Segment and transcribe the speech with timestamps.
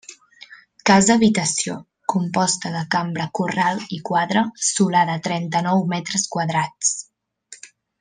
[0.89, 1.75] Casa habitació,
[2.13, 6.95] composta de cambra corral i quadra, solar de trenta-nou metres quadrats.